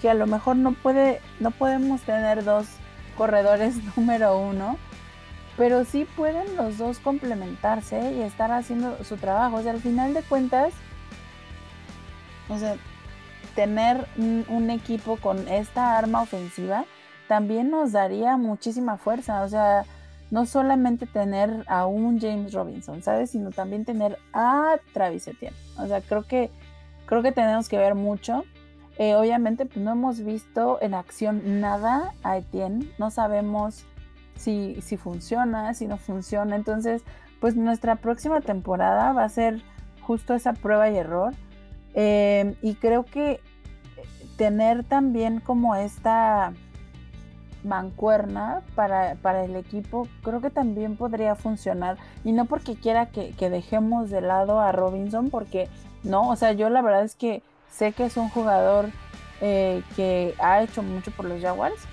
[0.00, 2.66] que a lo mejor no puede, no podemos tener dos
[3.16, 4.76] corredores número uno,
[5.56, 9.56] pero sí pueden los dos complementarse y estar haciendo su trabajo.
[9.56, 10.72] O sea, al final de cuentas,
[12.48, 12.76] o sea,
[13.54, 16.84] tener un, equipo con esta arma ofensiva
[17.28, 19.42] también nos daría muchísima fuerza.
[19.42, 19.84] O sea,
[20.30, 23.30] no solamente tener a un James Robinson, ¿sabes?
[23.30, 25.56] Sino también tener a Travis Etienne.
[25.78, 26.50] O sea, creo que,
[27.06, 28.44] creo que tenemos que ver mucho.
[28.98, 32.90] Eh, obviamente, pues no hemos visto en acción nada a Etienne.
[32.98, 33.84] No sabemos
[34.36, 36.56] si, si funciona, si no funciona.
[36.56, 37.02] Entonces,
[37.40, 39.62] pues nuestra próxima temporada va a ser
[40.02, 41.34] justo esa prueba y error
[41.94, 43.40] Em, y creo que
[44.36, 46.52] tener también como esta
[47.64, 51.96] mancuerna para, el equipo, creo que también podría funcionar.
[52.24, 55.68] Y no porque quiera que, dejemos de lado a Robinson, porque
[56.02, 58.90] no, o sea, yo la verdad es que sé que es un jugador
[59.40, 61.86] eh, que ha hecho mucho por los Jaguars,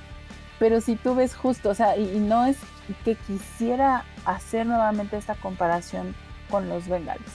[0.58, 2.58] pero si tú ves justo, o sea, y, no es
[3.06, 6.16] que quisiera hacer nuevamente esta comparación
[6.50, 7.32] con los Bengals,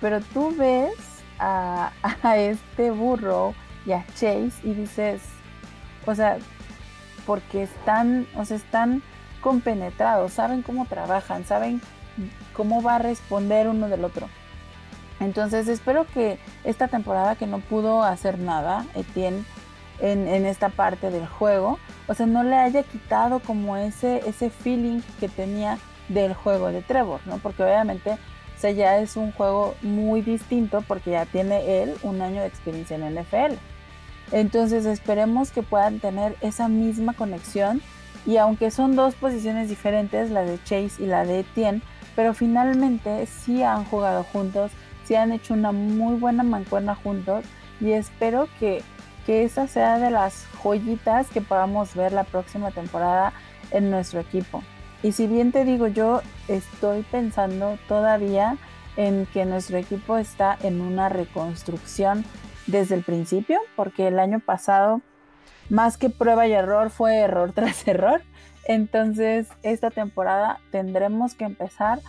[0.00, 1.92] pero tú ves a,
[2.36, 5.22] este burro y a Chase y dices,
[6.06, 6.38] o sea,
[7.26, 9.02] porque están, o sea, están
[9.40, 11.80] compenetrados, saben cómo trabajan, saben
[12.52, 14.28] cómo va a responder uno del otro.
[15.20, 19.44] Entonces espero que esta temporada que no pudo hacer nada, Etienne,
[19.98, 25.00] en, esta parte del juego, o sea, no le haya quitado como ese, ese feeling
[25.20, 25.78] que tenía
[26.08, 27.38] del juego de Trevor, ¿no?
[27.38, 28.18] Porque obviamente
[28.56, 32.46] o sea, ya es un juego muy distinto porque ya tiene él un año de
[32.46, 33.58] experiencia en NFL.
[34.32, 37.82] Entonces esperemos que puedan tener esa misma conexión
[38.24, 41.82] y aunque son dos posiciones diferentes, la de Chase y la de Etienne,
[42.16, 44.72] pero finalmente sí han jugado juntos,
[45.04, 47.44] sí han hecho una muy buena mancuerna juntos
[47.80, 48.82] y espero que,
[49.26, 53.32] que esa sea de las joyitas que podamos ver la próxima temporada
[53.70, 54.62] en nuestro equipo.
[55.06, 58.58] Y si bien te digo, yo estoy pensando todavía
[58.96, 62.24] en que nuestro equipo está en una reconstrucción
[62.66, 65.02] desde el principio, porque el año pasado,
[65.70, 68.20] más que prueba y error, fue error tras error.
[68.66, 72.00] Entonces, esta temporada tendremos que empezar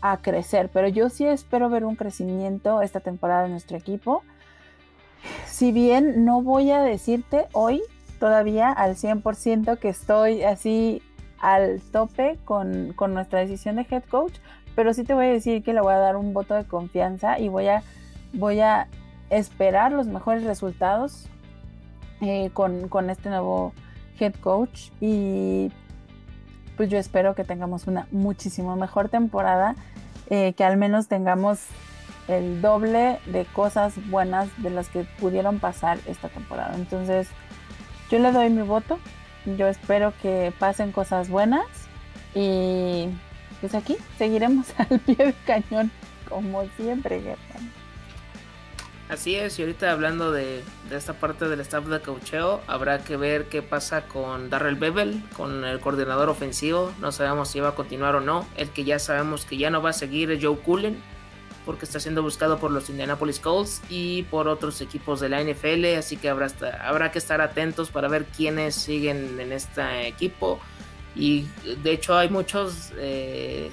[0.00, 4.22] a crecer, pero yo sí espero ver un crecimiento esta temporada en nuestro equipo.
[5.44, 7.82] Si bien no voy a decirte hoy
[8.18, 11.02] todavía al 100% que estoy así
[11.40, 14.34] al tope con, nuestra decisión de head coach,
[14.74, 17.38] pero sí te voy a decir que le voy a dar un voto de confianza
[17.38, 17.82] y voy a,
[18.32, 18.88] voy a
[19.30, 21.28] esperar los mejores resultados
[22.20, 23.72] eh, con, este nuevo
[24.18, 25.72] head coach y
[26.76, 29.74] pues yo espero que tengamos una muchísimo mejor temporada,
[30.28, 31.66] eh, que al menos tengamos
[32.28, 36.74] el doble de cosas buenas de las que pudieron pasar esta temporada.
[36.76, 37.28] Entonces,
[38.10, 38.98] yo le doy mi voto.
[39.44, 41.66] Yo espero que pasen cosas buenas
[42.34, 43.08] y
[43.60, 45.90] pues aquí seguiremos al pie del cañón
[46.28, 47.36] como siempre.
[49.10, 50.62] Así es, y ahorita hablando de,
[50.92, 55.64] esta parte del staff de caucheo, habrá que ver qué pasa con Darrell Bevel, con
[55.64, 56.92] el coordinador ofensivo.
[57.00, 58.46] No sabemos si va a continuar o no.
[58.56, 61.02] El que ya sabemos que ya no va a seguir es Joe Cullen,
[61.70, 65.96] porque está siendo buscado por los Indianapolis Colts y por otros equipos de la NFL.
[65.96, 66.48] Así que habrá,
[66.82, 70.58] habrá que estar atentos para ver quiénes siguen en este equipo.
[71.14, 71.46] Y
[71.84, 72.92] de hecho hay muchos...
[72.96, 73.70] Eh,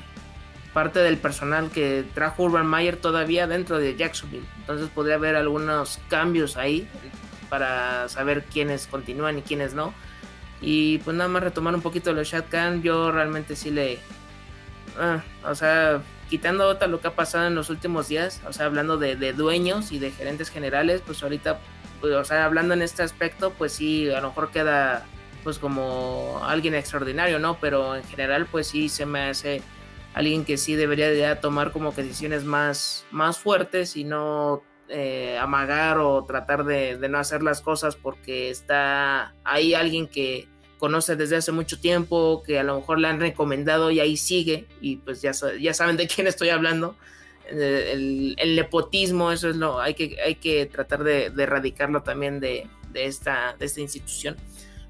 [0.73, 4.45] parte del personal que trajo Urban Meyer todavía dentro de Jacksonville.
[4.59, 6.87] Entonces podría haber algunos cambios ahí
[7.49, 9.91] para saber quiénes continúan y quiénes no.
[10.61, 13.97] Y pues nada más retomar un poquito de Shad Khan, yo realmente sí le...
[14.99, 18.97] Ah, o sea, quitando lo que ha pasado en los últimos días, o sea, hablando
[18.97, 21.59] de, dueños y de gerentes generales, pues ahorita,
[22.01, 25.05] pues, o sea, hablando en este aspecto, pues sí, a lo mejor queda
[25.43, 27.57] pues como alguien extraordinario, ¿no?
[27.61, 29.61] Pero en general, pues sí, se me hace
[30.13, 35.38] alguien que sí debería de tomar como que decisiones más, más fuertes y no eh,
[35.38, 40.47] amagar o tratar de, no hacer las cosas porque está ahí alguien que
[40.78, 44.67] conoce desde hace mucho tiempo, que a lo mejor le han recomendado y ahí sigue,
[44.82, 46.95] y pues ya, ya saben de quién estoy hablando.
[47.49, 53.55] El, nepotismo, eso es lo, hay que, hay que tratar de, erradicarlo también de, esta,
[53.57, 54.36] de esta institución.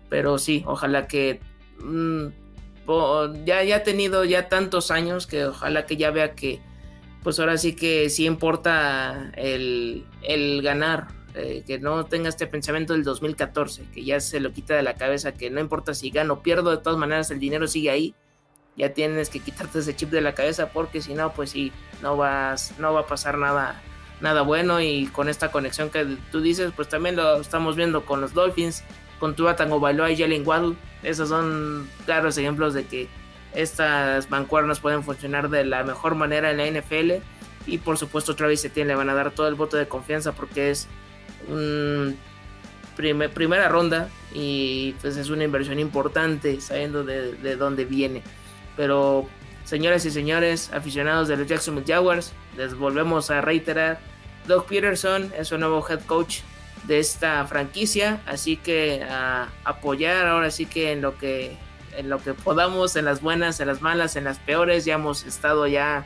[0.09, 1.39] Pero sí, ojalá que
[1.79, 2.27] mm,
[3.45, 6.61] ya, ya ha tenido ya tantos años que ojalá que ya vea que
[7.27, 10.05] pues ahora sí que sí importa el,
[10.63, 11.07] ganar,
[11.38, 14.95] eh, que no tenga este pensamiento del 2014, que ya se lo quita de la
[14.95, 18.15] cabeza, que no importa si gano o pierdo, de todas maneras el dinero sigue ahí,
[18.75, 21.71] ya tienes que quitarte ese chip de la cabeza porque si no, pues sí,
[22.01, 23.81] no, vas, no va a pasar nada,
[24.21, 28.21] nada bueno y con esta conexión que tú dices, pues también lo estamos viendo con
[28.21, 28.83] los Dolphins,
[29.19, 30.75] con Tua Bailoa y Jalen Waddle.
[31.03, 33.07] Esos son claros ejemplos de que
[33.53, 37.23] estas mancuernas pueden funcionar de la mejor manera en la NFL.
[37.65, 40.69] Y por supuesto Travis Etienne le van a dar todo el voto de confianza porque
[40.71, 40.88] es
[41.47, 42.17] un
[42.95, 48.23] primera ronda y pues es una inversión importante sabiendo de, de dónde viene.
[48.75, 49.27] Pero
[49.65, 53.99] señoras y señores, aficionados de los Jacksonville Jaguars, les volvemos a reiterar,
[54.47, 56.39] Doug Peterson es su nuevo head coach
[56.85, 61.57] de esta franquicia, así que a apoyar ahora sí que en lo que
[61.97, 65.25] en lo que podamos, en las buenas, en las malas, en las peores, ya hemos
[65.25, 66.05] estado ya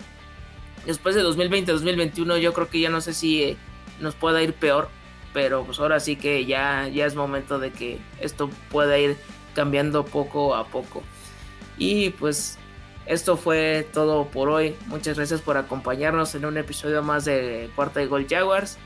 [0.85, 3.57] después de 2020-2021, yo creo que ya no sé si eh,
[3.99, 4.89] nos pueda ir peor,
[5.33, 9.17] pero pues ahora sí que ya ya es momento de que esto pueda ir
[9.53, 11.03] cambiando poco a poco.
[11.77, 12.57] Y pues
[13.05, 14.75] esto fue todo por hoy.
[14.87, 18.77] Muchas gracias por acompañarnos en un episodio más de Cuarta y Gol Jaguars.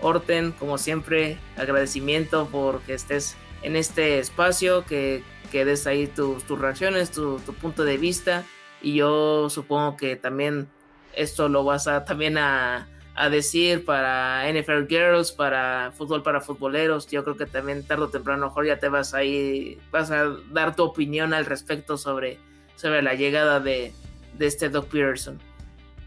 [0.00, 6.46] Orten, como siempre, agradecimiento por que estés en este espacio, que, que des ahí tus,
[6.48, 8.44] reacciones, tu, punto de vista.
[8.80, 10.68] Y yo supongo que también
[11.14, 12.88] esto lo vas a también a,
[13.28, 17.08] decir para NFL Girls, para fútbol para futboleros.
[17.08, 20.76] Yo creo que también tarde o temprano mejor ya te vas ahí, vas a dar
[20.76, 22.38] tu opinión al respecto sobre,
[22.76, 23.92] sobre la llegada de,
[24.38, 25.40] este Doc Peterson.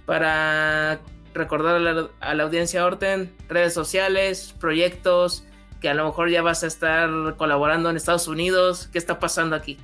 [0.05, 1.01] Para
[1.34, 1.76] recordar
[2.22, 5.43] a la, audiencia Orten, redes sociales, proyectos,
[5.82, 8.88] que a lo mejor ya vas a estar colaborando en Estados Unidos.
[8.89, 9.78] ¿Qué está pasando aquí?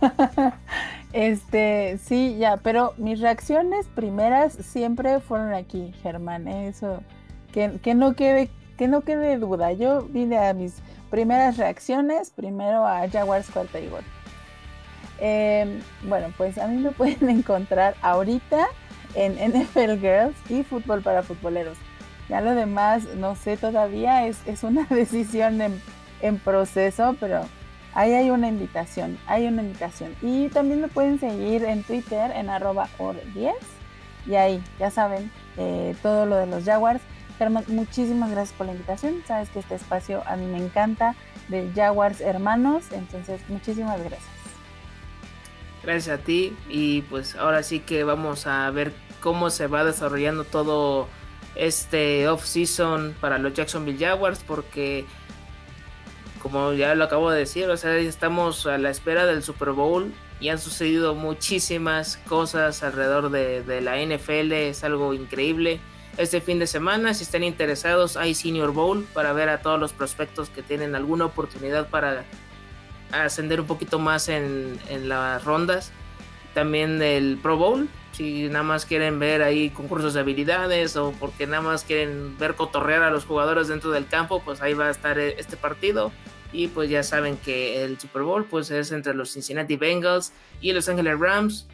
[1.12, 6.48] este, sí, ya, pero mis reacciones primeras siempre fueron aquí, Germán.
[6.48, 7.02] Eso,
[7.52, 9.72] que, que no quede, que no quede duda.
[9.72, 10.76] Yo vine a mis
[11.10, 14.04] primeras reacciones, primero a Jaguars cuarta y gol.
[15.20, 18.66] Em, bueno, pues a mí me pueden encontrar ahorita
[19.14, 21.76] en NFL Girls y Fútbol para Futboleros.
[22.28, 25.80] Ya lo demás, no sé todavía, es, es una decisión en,
[26.22, 27.42] en, proceso, pero
[27.94, 30.14] ahí hay una invitación, hay una invitación.
[30.22, 33.54] Y también me pueden seguir en Twitter en arroba or10
[34.26, 37.00] y ahí, ya saben, eh, todo lo de los Jaguars.
[37.38, 39.22] Germán, muchísimas gracias por la invitación.
[39.26, 41.14] Sabes que este espacio a mí me encanta
[41.48, 44.28] de Jaguars hermanos, entonces muchísimas gracias.
[45.82, 50.44] Gracias a ti y pues ahora sí que vamos a ver cómo se va desarrollando
[50.44, 51.08] todo
[51.54, 55.06] este off-season para los Jacksonville Jaguars porque
[56.40, 60.12] como ya lo acabo de decir, o sea, estamos a la espera del Super Bowl
[60.40, 65.80] y han sucedido muchísimas cosas alrededor de, la NFL, es algo increíble
[66.16, 67.14] este fin de semana.
[67.14, 71.26] Si están interesados, hay Senior Bowl para ver a todos los prospectos que tienen alguna
[71.26, 72.24] oportunidad para
[73.12, 74.78] ascender un poquito más en,
[75.08, 75.92] las rondas.
[76.54, 77.88] También el Pro Bowl,
[78.20, 82.54] si nada más quieren ver ahí concursos de habilidades o porque nada más quieren ver
[82.54, 86.12] cotorrear a los jugadores dentro del campo, pues ahí va a estar este partido.
[86.52, 90.74] Y pues ya saben que el Super Bowl pues es entre los Cincinnati Bengals y
[90.74, 91.66] Los Angeles Rams.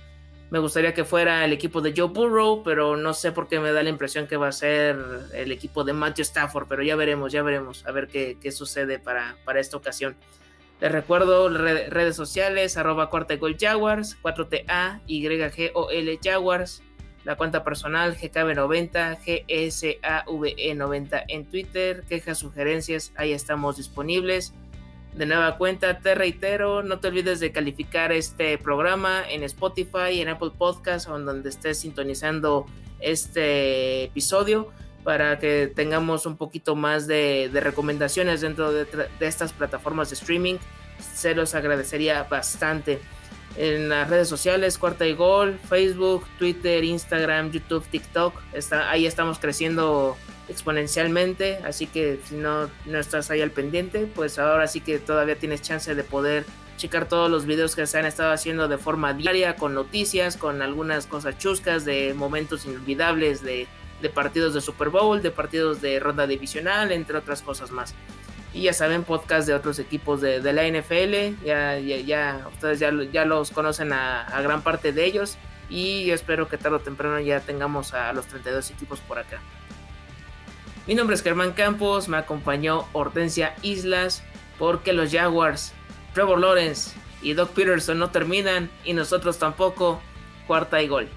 [0.50, 3.72] Me gustaría que fuera el equipo de Joe Burrow, pero no sé por qué me
[3.72, 4.96] da la impresión que va a ser
[5.34, 9.36] el equipo de Matthew Stafford, pero ya veremos, ya veremos, a ver qué, sucede para,
[9.44, 10.14] para, esta ocasión.
[10.80, 16.82] Les recuerdo redes sociales, arroba cuarta gol Jaguars, 4TA, YGOL Jaguars,
[17.24, 19.18] la cuenta personal GKB90,
[19.48, 24.52] GSAVE90 en Twitter, quejas, sugerencias, ahí estamos disponibles.
[25.14, 30.28] De nueva cuenta, te reitero, no te olvides de calificar este programa en Spotify, en
[30.28, 32.66] Apple Podcasts o en donde estés sintonizando
[33.00, 34.72] este episodio
[35.06, 38.88] para que tengamos un poquito más de, recomendaciones dentro de,
[39.20, 40.56] estas plataformas de streaming.
[41.14, 42.98] Se los agradecería bastante.
[43.56, 48.34] En las redes sociales, Cuarta y Gol, Facebook, Twitter, Instagram, YouTube, TikTok,
[48.88, 50.16] ahí estamos creciendo
[50.48, 55.38] exponencialmente, así que si no, no estás ahí al pendiente, pues ahora sí que todavía
[55.38, 56.44] tienes chance de poder
[56.78, 60.62] checar todos los videos que se han estado haciendo de forma diaria, con noticias, con
[60.62, 63.68] algunas cosas chuscas, de momentos inolvidables, de,
[64.08, 67.94] partidos de Super Bowl, de partidos de ronda divisional, entre otras cosas más.
[68.52, 73.50] Y ya saben, podcast de otros equipos de, la NFL, ya, ustedes ya, ya los
[73.50, 75.36] conocen a, a gran parte de ellos
[75.68, 79.40] y espero que tarde o temprano ya tengamos a los 32 equipos por acá.
[80.86, 84.22] Mi nombre es Germán Campos, me acompañó Hortensia Islas,
[84.58, 85.72] porque los Jaguars,
[86.14, 86.92] Trevor Lawrence
[87.22, 90.00] y Doc Peterson no terminan y nosotros tampoco.
[90.46, 91.08] Cuarta y gol.